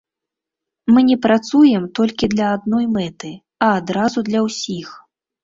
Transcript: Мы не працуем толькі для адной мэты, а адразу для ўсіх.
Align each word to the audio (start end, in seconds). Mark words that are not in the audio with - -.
Мы 0.95 1.03
не 1.09 1.17
працуем 1.25 1.85
толькі 1.99 2.31
для 2.33 2.47
адной 2.55 2.85
мэты, 2.97 3.31
а 3.67 3.69
адразу 3.83 4.27
для 4.33 4.45
ўсіх. 4.49 4.87